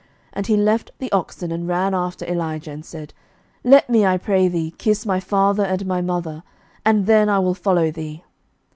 11:019:020 0.31 0.31
And 0.33 0.47
he 0.47 0.57
left 0.57 0.91
the 0.97 1.11
oxen, 1.11 1.51
and 1.51 1.67
ran 1.67 1.93
after 1.93 2.25
Elijah, 2.25 2.71
and 2.71 2.83
said, 2.83 3.13
Let 3.63 3.87
me, 3.87 4.03
I 4.03 4.17
pray 4.17 4.47
thee, 4.47 4.73
kiss 4.79 5.05
my 5.05 5.19
father 5.19 5.63
and 5.63 5.85
my 5.85 6.01
mother, 6.01 6.41
and 6.83 7.05
then 7.05 7.29
I 7.29 7.37
will 7.37 7.53
follow 7.53 7.91
thee. 7.91 8.23